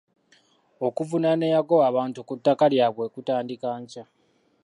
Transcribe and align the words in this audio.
Okuvunaana 0.87 1.43
eyagoba 1.49 1.83
abantu 1.91 2.19
ku 2.27 2.33
ttaka 2.37 2.65
lyabwe 2.73 3.05
kutandika 3.13 3.67
nkya. 3.81 4.03